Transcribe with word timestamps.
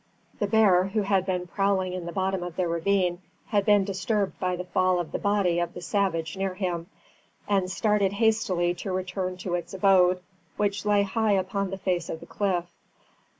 The 0.39 0.47
bear, 0.47 0.85
who 0.85 1.03
had 1.03 1.27
been 1.27 1.45
prowling 1.45 1.93
in 1.93 2.07
the 2.07 2.11
bottom 2.11 2.41
of 2.41 2.55
the 2.55 2.67
ravine, 2.67 3.21
had 3.49 3.65
been 3.65 3.85
disturbed 3.85 4.39
by 4.39 4.55
the 4.55 4.63
fall 4.63 4.99
of 4.99 5.11
the 5.11 5.19
body 5.19 5.59
of 5.59 5.75
the 5.75 5.81
savage 5.83 6.35
near 6.35 6.55
him, 6.55 6.87
and 7.47 7.69
started 7.69 8.13
hastily 8.13 8.73
to 8.81 8.91
return 8.91 9.37
to 9.37 9.53
its 9.53 9.75
abode, 9.75 10.19
which 10.57 10.87
lay 10.87 11.03
high 11.03 11.37
up 11.37 11.53
on 11.53 11.69
the 11.69 11.77
face 11.77 12.09
of 12.09 12.19
the 12.19 12.25
cliff. 12.25 12.65